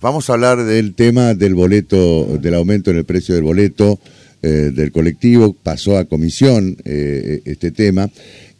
[0.00, 4.00] Vamos a hablar del tema del boleto, del aumento en el precio del boleto
[4.40, 5.52] eh, del colectivo.
[5.52, 8.08] Pasó a comisión eh, este tema,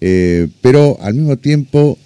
[0.03, 1.99] eh, pero al mismo tiempo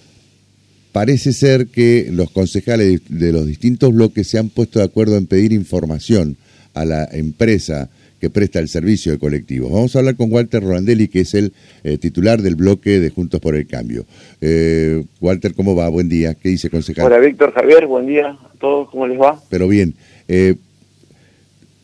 [0.92, 5.26] parece ser que los concejales de los distintos bloques se han puesto de acuerdo en
[5.26, 6.36] pedir información
[6.74, 7.90] a la empresa
[8.20, 9.70] que presta el servicio de colectivos.
[9.70, 11.52] Vamos a hablar con Walter Rolandelli, que es el
[11.84, 14.04] eh, titular del bloque de Juntos por el Cambio.
[14.40, 15.88] Eh, Walter, ¿cómo va?
[15.88, 16.34] Buen día.
[16.34, 17.06] ¿Qué dice, concejal?
[17.06, 18.88] Hola, Víctor, Javier, buen día a todos.
[18.90, 19.40] ¿Cómo les va?
[19.48, 19.94] Pero bien.
[20.26, 20.54] Eh,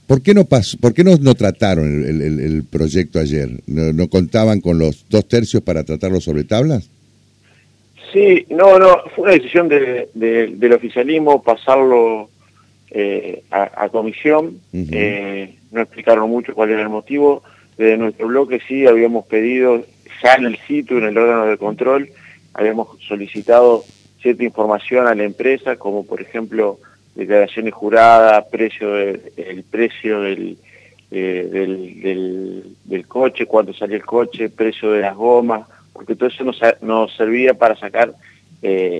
[0.07, 3.48] ¿Por qué no pasó, por qué no, no trataron el, proyecto ayer?
[3.66, 6.91] ¿No, contaban con los dos tercios para tratarlo sobre tablas?
[8.12, 12.29] Sí, no, no, fue una decisión del oficialismo pasarlo
[12.97, 17.43] eh, a, comisión, eh, no explicaron mucho cuál era el motivo.
[17.77, 19.85] Desde nuestro bloque sí habíamos pedido,
[20.23, 22.09] ya en el sitio, en el órgano de control,
[22.52, 23.83] habíamos solicitado
[24.23, 26.79] cierta información a la empresa, como por ejemplo
[27.16, 30.57] declaraciones juradas, precio el precio eh,
[31.11, 36.61] del, del, coche, cuánto salió el coche, precio de las gomas, porque todo eso nos,
[36.80, 38.15] nos servía para sacar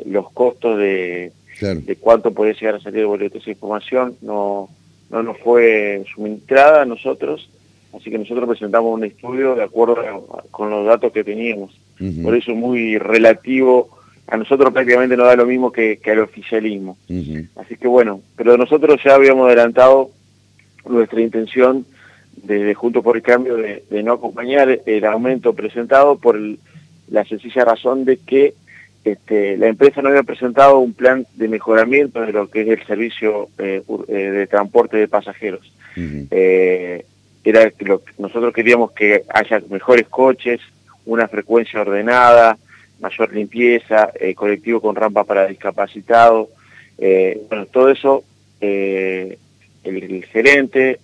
[0.07, 3.39] los costos de, de cuánto podía llegar a salir de boleto.
[3.39, 4.69] Esa información no,
[5.11, 7.49] no nos fue suministrada a nosotros,
[7.97, 9.97] así que nosotros presentamos un estudio de acuerdo
[10.51, 11.79] con los datos que teníamos.
[12.23, 13.89] Por eso es muy relativo,
[14.27, 16.97] a nosotros prácticamente nos da lo mismo que, al oficialismo.
[17.57, 20.11] Así que bueno, pero nosotros ya habíamos adelantado
[20.87, 21.87] nuestra intención
[22.43, 26.39] desde Junto por el Cambio de, no acompañar el aumento presentado por
[27.09, 28.55] la sencilla razón de que
[29.05, 32.87] este, la empresa no había presentado un plan de mejoramiento de lo que es el
[32.87, 35.71] servicio eh, eh, de transporte de pasajeros.
[35.97, 37.05] Eh,
[37.45, 40.61] era lo, nosotros queríamos que haya mejores coches,
[41.05, 42.57] una frecuencia ordenada,
[42.99, 46.49] mayor limpieza, colectivo con rampa para discapacitados.
[46.97, 48.25] bueno, todo eso
[48.61, 49.37] el,
[49.85, 50.99] el, gerente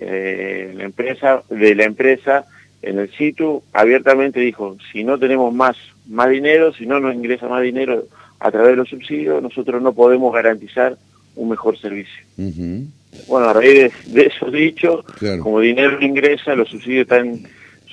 [0.74, 2.46] la empresa, de la empresa
[2.82, 5.76] en el sitio abiertamente dijo, si no tenemos más,
[6.08, 8.04] más dinero, si no nos ingresa más dinero
[8.38, 10.96] a través de los subsidios, nosotros no podemos garantizar
[11.36, 12.24] un mejor servicio.
[13.26, 15.04] Bueno, a raíz de, eso dicho,
[15.42, 17.42] como dinero ingresa, los subsidios están,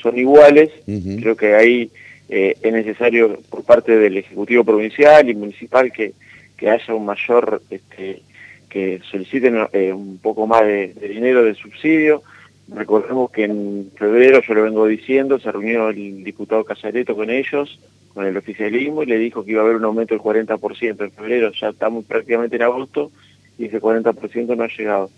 [0.02, 1.92] son iguales, creo que ahí
[2.30, 6.14] eh, es necesario por parte del Ejecutivo Provincial y Municipal que,
[6.56, 8.22] que haya un mayor, este,
[8.70, 12.24] que soliciten eh, un poco más de, de dinero de subsidio,
[12.70, 17.80] Recordemos que en febrero, yo lo vengo diciendo, se reunió el diputado Casareto con ellos,
[18.14, 21.12] con el oficialismo, y le dijo que iba a haber un aumento del 40% en
[21.12, 23.12] febrero, ya estamos prácticamente en agosto,
[23.58, 25.10] y ese 40% no ha llegado.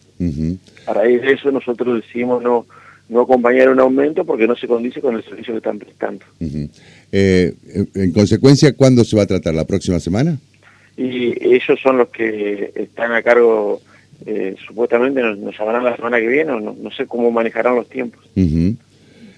[0.86, 2.68] A raíz de eso nosotros decidimos no,
[3.10, 6.26] no acompañar un aumento porque no se condice con el servicio que están prestando.
[7.12, 7.54] Eh,
[7.96, 9.56] en consecuencia, ¿cuándo se va a tratar?
[9.56, 10.38] ¿La próxima semana?
[10.96, 13.82] Y ellos son los que están a cargo
[14.26, 17.88] eh, supuestamente nos, nos, llamarán la semana que viene, o no, sé cómo manejarán los
[17.88, 18.24] tiempos.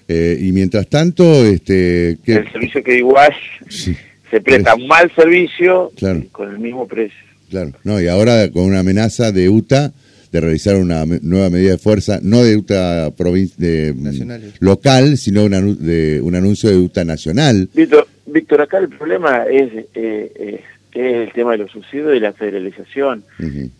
[0.08, 3.32] Eh, y mientras tanto, este, el servicio que igual
[3.68, 5.92] se presta mal servicio
[6.32, 7.18] con el mismo precio.
[7.50, 9.92] Claro, no, y ahora con una amenaza de UTA
[10.32, 15.60] de realizar una nueva medida de fuerza, no de UTA de, mm, local, sino una,
[15.60, 17.68] de, un anuncio de UTA nacional.
[17.74, 22.20] Víctor, Víctor acá el problema es, eh, que es el tema de los subsidios y
[22.20, 23.24] la federalización.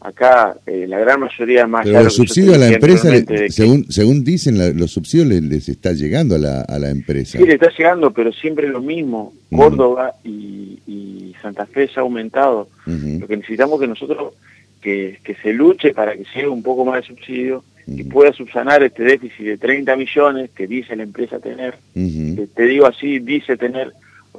[0.00, 1.84] Acá eh, la gran mayoría más...
[1.84, 3.10] Pero los subsidios a la empresa,
[3.50, 7.38] según, según dicen, los subsidios les, está llegando a la, a la empresa.
[7.38, 9.34] Sí, le está llegando, pero siempre lo mismo.
[9.54, 12.68] Córdoba y, Santa Fe se ha aumentado.
[12.86, 14.34] Lo que necesitamos que nosotros,
[14.80, 18.82] que, que se luche para que llegue un poco más de subsidio y pueda subsanar
[18.82, 21.74] este déficit de 30 millones que dice la empresa tener.
[21.92, 23.92] te digo así, dice tener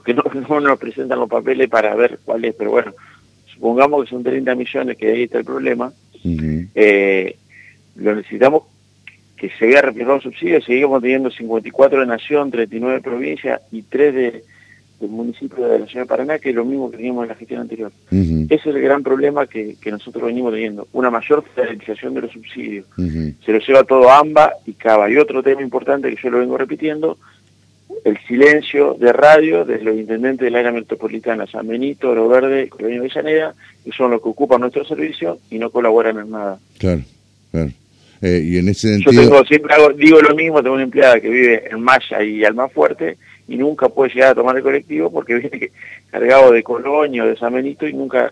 [0.04, 2.94] porque no, no nos presentan los papeles para ver cuál es, pero bueno,
[3.54, 5.94] supongamos que son 30 millones, que ahí está el problema,
[6.76, 7.36] eh,
[7.96, 8.64] lo necesitamos
[9.38, 13.82] que se vea reflejado el subsidio, seguimos teniendo 54 de Nación, 39 de provincia y
[13.82, 14.44] 3 de,
[15.02, 17.36] del municipio de la ciudad de Paraná, que es lo mismo que teníamos en la
[17.36, 17.92] gestión anterior.
[18.10, 22.86] Ese es el gran problema que, nosotros venimos teniendo, una mayor federalización de los subsidios.
[22.96, 25.10] Se lo lleva todo AMBA y CABA.
[25.12, 27.18] Y otro tema importante que yo lo vengo repitiendo,
[28.04, 33.02] el silencio de radio de los intendentes del área metropolitana San Benito, Oro Verde, Colonia
[33.02, 33.54] Villanera,
[33.84, 36.60] que son los que ocupan nuestro servicio y no colaboran en nada.
[36.78, 37.02] Claro,
[37.52, 37.72] claro.
[38.22, 39.12] Eh, y en ese sentido...
[39.12, 42.54] Yo tengo, siempre digo lo mismo, tengo una empleada que vive en Maya y al
[42.54, 43.18] más fuerte
[43.48, 45.72] y nunca puede llegar a tomar el colectivo porque viene
[46.10, 48.32] cargado de Colonia o de San Benito y nunca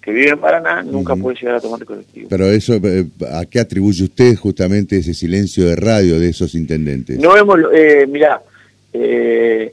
[0.00, 2.28] que vive en Paraná nunca puede llegar a tomar el colectivo.
[2.28, 7.18] Pero eso, eh, ¿a qué atribuye usted justamente ese silencio de radio de esos intendentes?
[7.18, 8.40] No hemos, eh, mirá,
[8.98, 9.72] eh,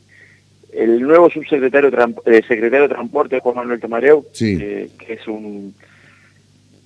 [0.74, 1.90] el nuevo subsecretario
[2.26, 5.74] eh, secretario de Transporte, Juan Manuel Tamareu, eh, que es un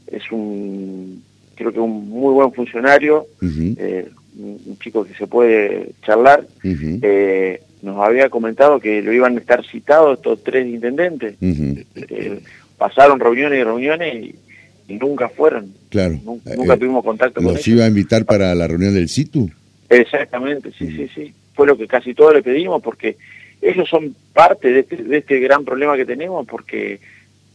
[0.08, 1.22] es un,
[1.56, 7.98] creo que un muy buen funcionario, eh, un chico que se puede charlar, eh, nos
[7.98, 11.36] había comentado que lo iban a estar citados estos tres intendentes.
[12.78, 14.36] Pasaron reuniones y reuniones
[14.88, 15.74] y, nunca fueron.
[15.90, 16.18] Claro.
[16.24, 17.58] Nunca, tuvimos contacto con ellos.
[17.58, 19.50] ¿Los iba a invitar para la reunión del CITU?
[19.90, 21.34] Exactamente, sí, sí, sí.
[21.58, 23.18] Fue lo que casi todos le pedimos porque
[23.62, 27.00] ellos son parte de este, de este gran problema que tenemos porque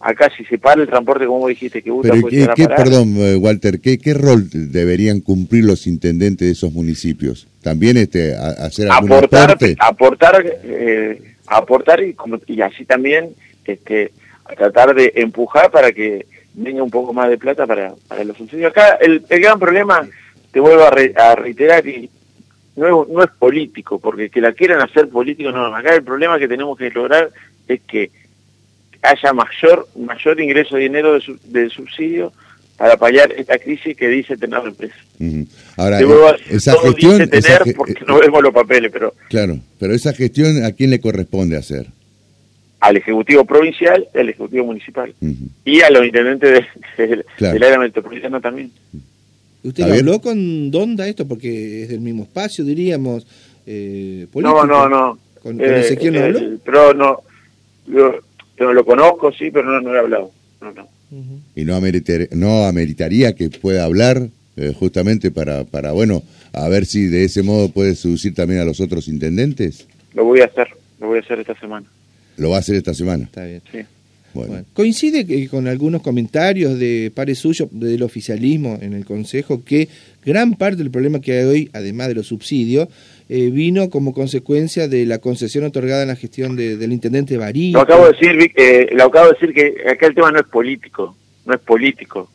[0.00, 3.80] acá si se para el transporte, como dijiste, que gusta Pero qué, perdón, eh, Walter,
[3.80, 7.46] ¿qué, ¿qué rol deberían cumplir los intendentes de esos municipios?
[7.62, 13.30] ¿También este, hacer algún aportar, Aportar, eh, aportar y, como, y así también
[13.64, 14.10] este,
[14.56, 18.72] tratar de empujar para que venga un poco más de plata para, para los subsidios.
[18.72, 20.06] Acá el, el gran problema,
[20.50, 22.10] te vuelvo a, a reiterar, y
[22.76, 25.74] no es, no es político, porque que la quieran hacer político, no.
[25.74, 27.30] Acá el problema que tenemos que lograr
[27.68, 28.10] es que
[29.02, 32.32] haya mayor mayor ingreso de dinero de, subsidio
[32.76, 34.94] para paliar esta crisis que dice tener la empresa.
[35.76, 37.18] Ahora, eh, esa gestión...
[37.18, 39.14] Dice tener porque no vemos los papeles, pero...
[39.28, 41.86] Claro, pero esa gestión, ¿a quién le corresponde hacer?
[42.80, 45.14] Al Ejecutivo Provincial y al Ejecutivo Municipal.
[45.64, 46.64] Y a los intendentes
[46.96, 48.72] de, del área metropolitana también.
[49.64, 51.26] ¿Usted habló con Donda esto?
[51.26, 53.26] Porque es del mismo espacio, diríamos,
[53.66, 55.18] eh, No, no, no.
[55.42, 56.58] ¿Con, con Ezequiel no eh, habló?
[56.64, 57.22] pero no,
[57.86, 60.30] yo, lo conozco, sí, pero no, no he hablado.
[60.60, 60.88] No, no.
[61.54, 61.80] ¿Y no,
[62.30, 66.22] no ameritaría que pueda hablar eh, justamente para, para, bueno,
[66.52, 69.86] a ver si de ese modo puede seducir también a los otros intendentes?
[70.14, 70.68] Lo voy a hacer,
[71.00, 71.86] lo voy a hacer esta semana.
[72.36, 73.24] ¿Lo va a hacer esta semana?
[73.24, 73.62] Está bien.
[73.70, 73.78] Sí.
[74.72, 79.88] Coincide con algunos comentarios de pares suyos del oficialismo en el Consejo que
[80.24, 82.88] gran parte del problema que hay hoy, además de los subsidios,
[83.28, 87.72] eh, vino como consecuencia de la concesión otorgada en la gestión del intendente Barí.
[87.72, 90.46] Lo acabo de decir, eh, lo acabo de decir que acá el tema no es
[90.46, 92.30] político, no es político,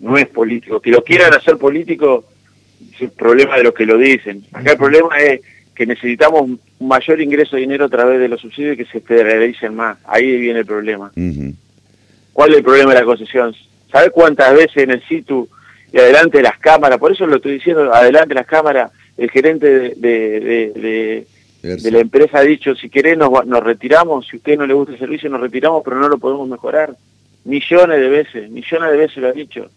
[0.00, 0.80] no es político.
[0.80, 2.24] Que lo quieran hacer político
[2.94, 4.44] es el problema de los que lo dicen.
[4.52, 5.40] Acá el problema es
[5.74, 9.00] que necesitamos un mayor ingreso de dinero a través de los subsidios y que se
[9.00, 9.98] federalicen más.
[10.04, 11.12] Ahí viene el problema.
[12.32, 13.54] ¿Cuál es el problema de la concesión?
[13.90, 15.48] ¿Sabe cuántas veces en el situ
[15.94, 19.30] y adelante de las cámaras, por eso lo estoy diciendo, adelante de las cámaras, el
[19.30, 21.26] gerente de, de,
[21.62, 24.74] de, la empresa ha dicho, si querés nos, nos retiramos, si a usted no le
[24.74, 26.96] gusta el servicio nos retiramos, pero no lo podemos mejorar.
[27.44, 29.70] Millones de veces, millones de veces lo ha dicho.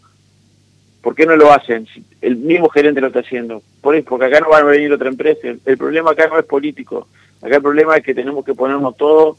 [1.02, 1.86] ¿Por qué no lo hacen?
[2.20, 3.62] el mismo gerente lo está haciendo.
[3.88, 5.48] Por eso, porque acá no van a venir otra empresa.
[5.64, 7.08] El, problema acá no es político.
[7.40, 9.38] Acá el problema es que tenemos que ponernos todos,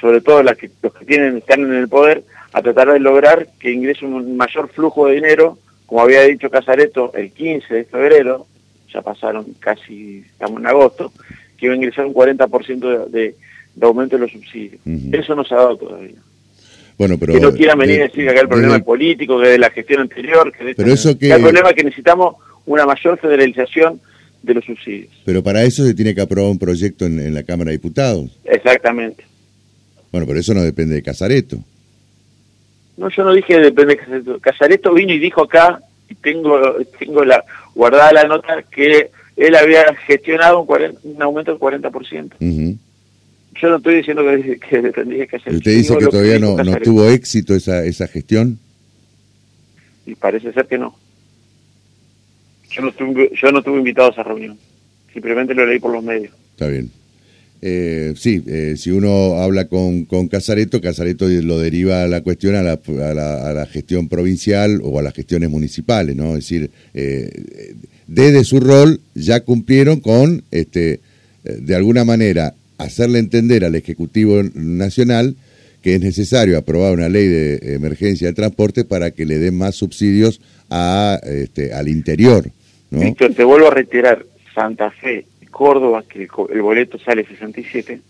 [0.00, 3.46] sobre todo las que, los que tienen, están en el poder, a tratar de lograr
[3.60, 8.48] que ingrese un mayor flujo de dinero, como había dicho Casareto el 15 de febrero,
[8.92, 11.12] ya pasaron casi, estamos en agosto,
[11.56, 13.36] que iba a ingresar un 40% de,
[13.76, 14.80] de, aumento de los subsidios.
[15.12, 16.18] Eso no se ha dado todavía.
[16.98, 19.46] Bueno, pero, que no quieran venir a decir que acá el problema es político, que
[19.50, 21.30] de la gestión anterior, que, pero eso que...
[21.30, 22.34] el problema es que necesitamos
[22.66, 24.00] una mayor federalización
[24.42, 25.10] de los subsidios.
[25.24, 28.30] Pero para eso se tiene que aprobar un proyecto en, la Cámara de Diputados.
[28.44, 29.24] Exactamente.
[30.12, 31.58] Bueno, pero eso no depende de Casareto.
[32.96, 34.40] No, yo no dije depende de Casareto.
[34.40, 36.60] Casareto vino y dijo acá, y tengo,
[36.98, 37.42] tengo la
[37.74, 42.32] guardada la nota, que él había gestionado un, un aumento del 40%.
[42.40, 42.78] Uh
[43.60, 45.54] yo no estoy diciendo que, que tendría que hacer.
[45.54, 48.58] ¿Usted dice que todavía no, no tuvo éxito esa, esa gestión?
[50.06, 50.96] Y parece ser que no.
[52.74, 54.58] Yo no, estuve, yo no estuve invitado a esa reunión.
[55.12, 56.32] Simplemente lo leí por los medios.
[56.52, 56.90] Está bien.
[57.62, 62.62] Eh, sí, eh, si uno habla con, con Casareto, Casareto lo deriva la cuestión a
[62.62, 66.36] la, a la, a la gestión provincial o a las gestiones municipales, ¿no?
[66.36, 67.74] Es decir, eh,
[68.06, 71.00] desde su rol ya cumplieron con, este,
[71.44, 75.36] eh, de alguna manera, hacerle entender al Ejecutivo Nacional
[75.80, 79.74] que es necesario aprobar una ley de emergencia de transporte para que le den más
[79.74, 80.40] subsidios
[80.70, 82.50] a, este, al interior.
[82.90, 83.00] ¿No?
[83.00, 84.24] Víctor, te vuelvo a retirar.
[84.54, 88.00] Santa Fe, Córdoba, que el, boleto sale 67.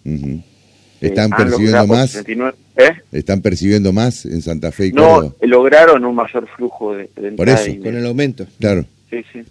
[1.00, 2.16] ¿Están eh, percibiendo más?
[2.16, 2.92] ¿Eh?
[3.12, 5.34] ¿Están percibiendo más en Santa Fe y Córdoba?
[5.40, 7.70] No, lograron un mayor flujo de, de Por eso.
[7.82, 8.46] Con el aumento.
[8.60, 8.84] Claro.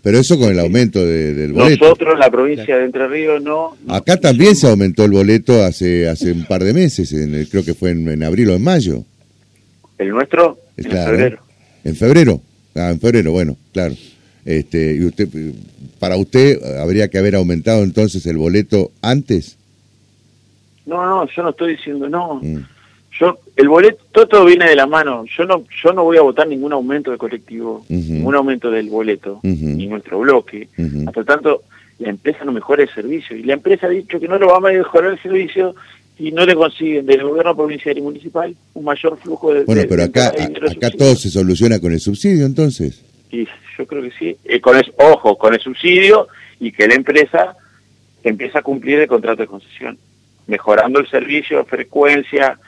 [0.01, 1.85] Pero eso con el aumento del boleto.
[1.85, 3.77] Nosotros, la provincia de Entre Ríos, no.
[3.87, 7.73] Acá también se aumentó el boleto hace hace un par de meses, en creo que
[7.73, 9.03] fue en, abril o en mayo.
[9.97, 10.57] ¿El nuestro?
[10.77, 11.39] en febrero.
[11.83, 12.41] ¿En febrero?
[12.75, 13.95] Ah, en febrero, bueno, claro.
[14.45, 15.29] Este, y usted,
[15.99, 19.57] para usted, ¿habría que haber aumentado entonces el boleto antes?
[20.85, 22.39] No, no, yo no estoy diciendo no.
[22.41, 22.65] Mm.
[23.19, 25.23] Yo el boleto todo, viene de la mano.
[25.37, 29.39] Yo no yo no voy a votar ningún aumento de colectivo ningún aumento del boleto
[29.43, 30.67] ni nuestro bloque.
[31.05, 31.61] Hasta tanto
[31.99, 33.37] la empresa no mejora el servicio.
[33.37, 35.75] Y la empresa ha dicho que no lo va a mejorar el servicio
[36.17, 39.63] y no le consiguen del gobierno provincial y municipal un mayor flujo de...
[39.63, 43.01] Bueno, pero acá, acá todo se soluciona con el subsidio entonces.
[43.33, 43.47] Y
[43.77, 44.37] yo creo que sí.
[44.45, 46.27] Eh, con el, ojo, con el subsidio
[46.59, 47.55] y que la empresa
[48.23, 49.97] empieza a cumplir el contrato de concesión,
[50.45, 52.59] mejorando el servicio, frecuencia,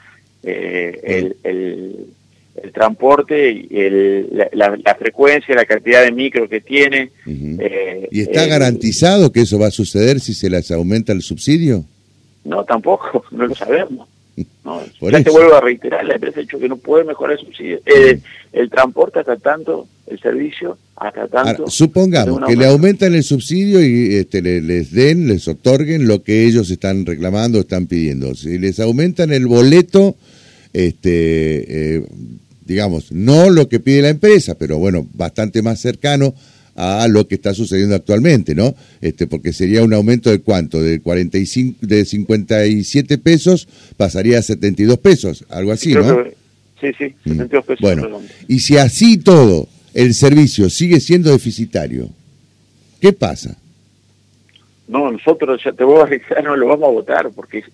[0.42, 7.12] eh, el, el, transporte, y el, la, frecuencia, la cantidad de micro que tiene.
[7.26, 11.84] Eh, ¿Y está garantizado que eso va a suceder si se les aumenta el subsidio?
[12.44, 14.08] No, tampoco, no lo sabemos.
[14.64, 17.44] No, ya te vuelvo a reiterar, la empresa ha dicho que no puede mejorar el
[17.44, 17.80] subsidio.
[17.86, 18.20] Eh,
[18.52, 21.68] el transporte hasta tanto, el servicio hasta tanto.
[21.68, 26.70] supongamos que le aumentan el subsidio y este, les den, les otorguen lo que ellos
[26.70, 28.34] están reclamando, están pidiendo.
[28.34, 30.16] Si les aumentan el boleto,
[30.72, 32.06] este, eh,
[32.64, 36.34] digamos, no lo que pide la empresa, pero bueno, bastante más cercano
[36.76, 38.74] a lo que está sucediendo actualmente, ¿no?
[39.00, 43.66] Este, porque sería un aumento de cuánto, de 45, de 57 pesos
[43.96, 46.24] pasaría a 72 pesos, algo así, ¿no?
[46.80, 47.66] sí, sí, 72 mm.
[47.66, 47.80] pesos.
[47.80, 52.10] Bueno, y si así todo el servicio sigue siendo deficitario,
[53.00, 53.56] ¿qué pasa?
[54.86, 57.64] No, nosotros, ya te voy a decir, no lo vamos a votar porque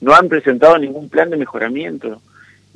[0.00, 2.22] no han presentado ningún plan de mejoramiento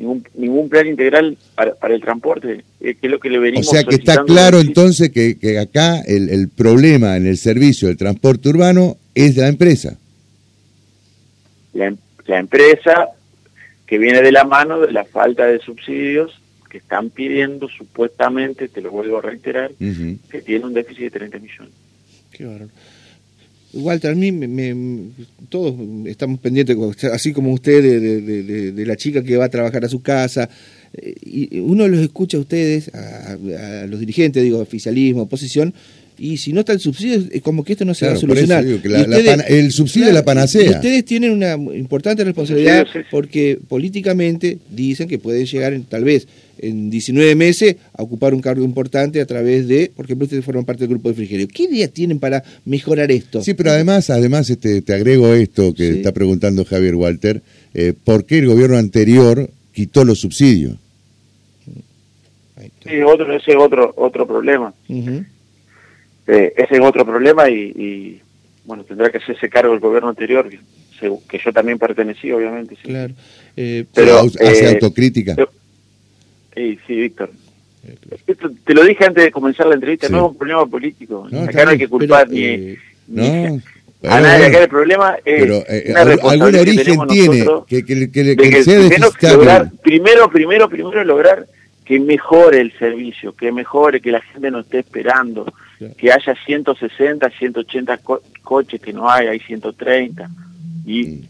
[0.03, 3.71] ningún, ningún plan integral para, el transporte, eh, que es lo que le venimos O
[3.71, 7.97] sea que está claro entonces que, que acá el, el, problema en el servicio del
[7.97, 9.97] transporte urbano es de la empresa.
[11.73, 11.95] La,
[12.27, 13.09] la empresa
[13.87, 18.81] que viene de la mano de la falta de subsidios que están pidiendo supuestamente, te
[18.81, 21.75] lo vuelvo a reiterar, que tiene un déficit de 30 millones.
[22.31, 22.47] Qué
[23.75, 25.11] Walter, a mí me,
[25.49, 25.75] todos
[26.07, 26.76] estamos pendientes,
[27.12, 30.49] así como usted, de, la chica que va a trabajar a su casa.
[30.95, 33.37] Eh, y uno los escucha a ustedes, a,
[33.87, 35.73] los dirigentes, digo, oficialismo, oposición,
[36.23, 38.64] y si no está el subsidio, es como que esto no se va a solucionar.
[38.64, 40.71] el subsidio es la panacea.
[40.71, 47.35] ustedes tienen una importante responsabilidad porque políticamente dicen que pueden llegar, tal vez, en 19
[47.35, 50.91] meses a ocupar un cargo importante a través de, por ejemplo, ustedes forman parte del
[50.91, 51.49] grupo de Frigerio.
[51.52, 53.43] ¿Qué ideas tienen para mejorar esto?
[53.43, 57.43] Sí, pero además, además este, te agrego esto que está preguntando Javier Walter,
[57.75, 60.76] eh, ¿por qué el gobierno anterior quitó los subsidios?
[62.85, 64.73] Sí, otro, ese es otro, otro problema.
[66.26, 68.21] Eh, ese es otro problema y,
[68.64, 72.76] bueno, tendrá que hacerse cargo el gobierno anterior, que, yo también pertenecí, obviamente.
[72.83, 73.12] Claro.
[73.57, 75.35] Eh, pero hace autocrítica.
[76.55, 77.31] Sí, sí, Víctor.
[78.64, 81.26] te lo dije antes de comenzar la entrevista, no es un problema político.
[81.49, 82.79] acá no hay que culpar ni, eh,
[84.05, 84.47] a nadie.
[84.47, 89.71] Acá el problema es pero, eh, algún origen tiene que, que, que, que sea lograr,
[89.83, 91.47] primero, primero, primero lograr
[91.85, 95.53] que mejore el servicio, que mejore, que la gente no esté esperando,
[95.97, 98.01] que haya 160, 180
[98.43, 100.31] coches que no hay, hay 130.
[100.87, 101.25] Y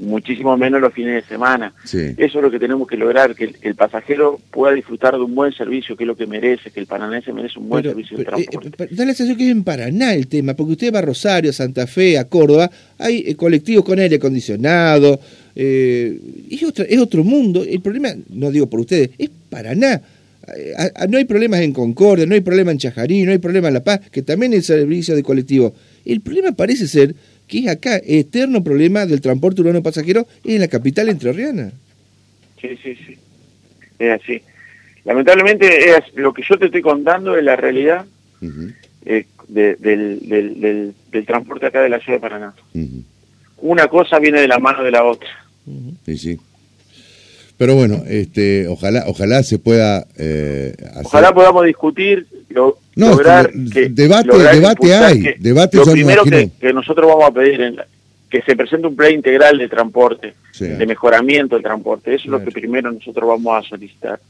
[0.00, 1.72] muchísimo menos los fines de semana.
[1.84, 5.52] Eso es lo que tenemos que lograr, que el, pasajero pueda disfrutar de un buen
[5.52, 8.84] servicio, que es lo que merece, que el se merece un buen servicio de transporte.
[8.84, 11.50] Eh, da la sensación que es en Paraná el tema, porque usted va a Rosario,
[11.50, 15.20] a Santa Fe, a Córdoba, hay eh, colectivos con aire acondicionado,
[15.54, 16.18] eh,
[16.50, 17.62] es, otro, es otro mundo.
[17.62, 20.00] El problema, no digo por ustedes, es Paraná.
[21.08, 23.84] no hay problemas en Concordia, no hay problema en Chajarí, no hay problema en La
[23.84, 25.74] Paz, que también es el servicio de colectivo.
[26.04, 27.14] El problema parece ser
[27.50, 31.72] que es acá, eterno problema del transporte urbano pasajero en la capital entrerriana.
[32.60, 33.18] Sí, sí, sí.
[33.98, 34.40] Es así.
[35.04, 38.06] Lamentablemente, es, lo que yo te estoy contando es la realidad
[39.04, 40.94] eh, del,
[41.26, 42.54] transporte acá de la ciudad de Paraná.
[43.58, 45.28] Una cosa viene de la mano de la otra.
[46.06, 46.38] Sí, sí.
[47.58, 52.26] Pero bueno, este, ojalá, ojalá se pueda eh, Ojalá podamos discutir,
[52.94, 57.74] lograr que debate, debate hay, debate lo primero que, nosotros vamos a pedir es
[58.28, 62.14] que se presente un plan integral de transporte, de mejoramiento del transporte.
[62.14, 64.20] Eso es lo que primero nosotros vamos a solicitar.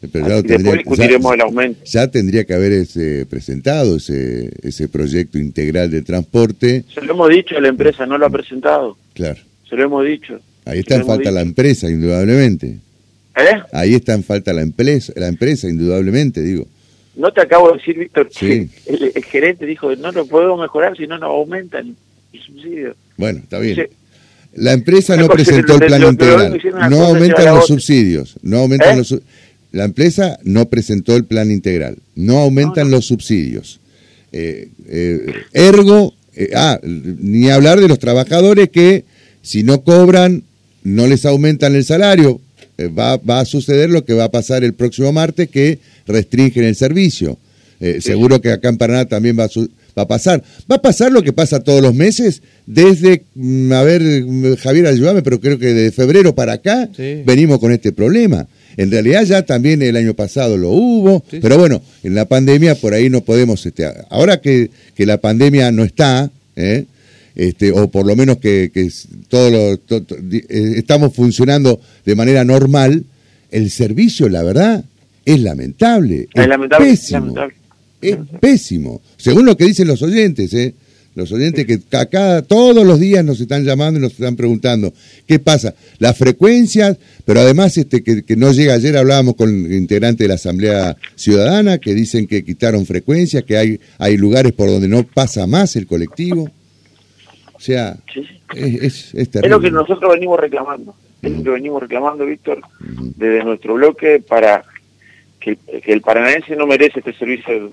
[0.00, 1.80] después discutiremos el aumento.
[1.86, 6.84] Ya tendría que haber ese, presentado ese, ese proyecto integral de transporte.
[6.92, 8.98] Se lo hemos dicho a la empresa, no lo ha presentado.
[9.14, 9.40] Claro.
[9.68, 10.38] Se lo hemos dicho.
[10.64, 12.78] Ahí está en falta la empresa, indudablemente.
[13.36, 13.62] ¿Eh?
[13.72, 16.66] Ahí está en falta la empresa, la empresa, indudablemente, digo.
[17.14, 21.06] No te acabo de decir, Víctor, que el, gerente dijo, no lo podemos mejorar si
[21.06, 21.94] no nos aumentan
[22.32, 22.94] el subsidio.
[23.16, 23.88] Bueno, está bien.
[24.54, 26.60] la empresa no presentó el plan integral.
[26.90, 28.36] No aumentan los subsidios.
[28.42, 28.98] No aumentan ¿Eh?
[28.98, 29.18] los
[29.72, 31.98] La empresa no presentó el plan integral.
[32.14, 33.80] No aumentan los subsidios.
[34.32, 34.68] Eh,
[35.52, 36.14] ergo,
[36.54, 39.04] ah, ni hablar de los trabajadores que
[39.42, 40.44] si no cobran
[40.84, 42.51] no les aumentan el salario, eh,
[42.88, 46.76] va, va, a suceder lo que va a pasar el próximo martes, que restringen el
[46.76, 47.38] servicio.
[47.80, 49.48] Eh, seguro que acá en Paraná también va a,
[49.98, 50.42] va a pasar.
[50.70, 54.86] Va a pasar lo que pasa todos los meses, desde, mm, a ver, mm, Javier,
[54.86, 56.88] ayúdame, pero creo que de febrero para acá
[57.24, 58.46] venimos con este problema.
[58.76, 62.94] En realidad ya también el año pasado lo hubo, pero bueno, en la pandemia por
[62.94, 66.86] ahí no podemos, este, ahora que, que la pandemia no está, ¿eh?
[67.34, 68.90] Este, o por lo menos que, que
[69.28, 73.04] todo eh, estamos funcionando de manera normal,
[73.50, 74.84] el servicio, la verdad,
[75.24, 76.28] es lamentable.
[76.34, 77.34] Es, lamentable, pésimo.
[78.00, 79.00] Es, pésimo.
[79.16, 80.74] Según lo que dicen los oyentes, ¿eh?
[81.14, 84.94] Los oyentes que acá todos los días nos están llamando y nos están preguntando,
[85.26, 85.74] ¿qué pasa?
[85.98, 86.96] Las frecuencias,
[87.26, 91.94] pero además este que, no llega ayer, hablábamos con integrantes de la Asamblea Ciudadana que
[91.94, 96.50] dicen que quitaron frecuencias, que hay, hay lugares por donde no pasa más el colectivo.
[97.62, 97.96] O sea,
[98.56, 103.74] es, es, lo que nosotros venimos reclamando, es lo que venimos reclamando, Víctor, desde nuestro
[103.74, 104.64] bloque para
[105.38, 107.70] que, el paranaense no merece este servicio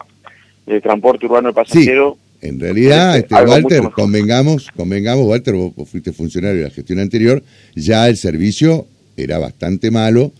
[0.67, 2.17] de, transporte urbano de pasajeros.
[2.39, 7.41] En realidad, este, Walter, convengamos, convengamos, Walter, vos, fuiste funcionario de la gestión anterior,
[7.73, 8.85] ya el servicio
[9.17, 10.33] era bastante malo.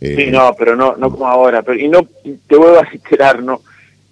[0.00, 1.62] Eh, sí, no, pero no, no como ahora.
[1.62, 3.60] Pero, y no, te vuelvo a reiterar, no,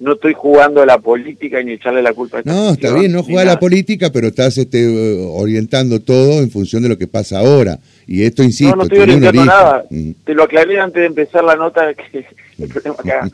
[0.04, 3.11] no estoy jugando a la política ni echarle la culpa a esta No, está bien,
[3.11, 4.87] no juega a la política, pero estás este,
[5.30, 7.78] orientando todo en función de lo que pasa ahora.
[8.06, 9.84] Y esto, insisto, no, no estoy orientando nada.
[9.88, 10.11] Mm.
[10.25, 12.26] Te lo aclaré antes de empezar la nota que
[12.58, 13.30] el problema acá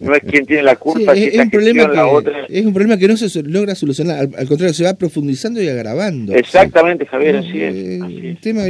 [0.00, 3.16] no es quien tiene la culpa, es, un problema que, es un problema que no
[3.16, 6.34] se logra solucionar, al, contrario, se va profundizando y agravando.
[6.34, 8.40] Exactamente, Javier, así es.
[8.40, 8.62] tema,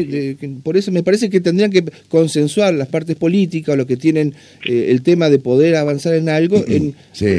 [0.62, 4.34] por eso me parece que tendrían que consensuar las partes políticas o los que tienen
[4.66, 6.94] eh, el tema de poder avanzar en algo, en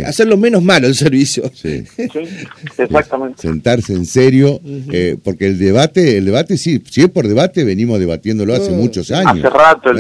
[0.06, 1.52] hacerlo menos malo el servicio.
[1.54, 1.84] Sí.
[2.78, 3.42] exactamente.
[3.42, 4.60] Sentarse en serio,
[4.92, 9.12] eh, porque el debate, el debate sí, si es por debate, venimos debatiéndolo hace muchos
[9.12, 9.46] años.
[9.46, 10.00] Hace rato, el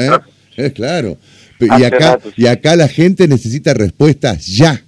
[0.57, 0.71] ¿Eh?
[0.73, 1.17] Claro.
[1.59, 4.81] Y acá, y acá la gente necesita respuestas ya.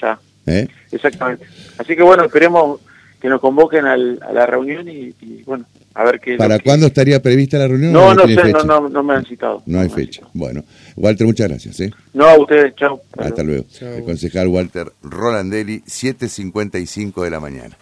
[0.00, 0.18] Ya.
[0.46, 0.68] ¿Eh?
[0.92, 1.46] Exactamente.
[1.78, 2.80] Así que bueno, esperemos
[3.20, 6.36] que nos convoquen a la reunión y, bueno, a ver qué...
[6.36, 7.92] ¿Para cuándo estaría prevista la reunión?
[7.92, 9.62] No, no, sé, no, no, me han citado.
[9.66, 10.22] No hay fecha.
[10.34, 10.62] Bueno,
[10.96, 11.80] Walter, muchas gracias.
[11.80, 11.90] ¿eh?
[12.12, 13.00] No, a ustedes, chao.
[13.16, 13.64] Hasta luego.
[13.80, 17.76] El concejal Walter Rolandelli, 7.55 de la mañana.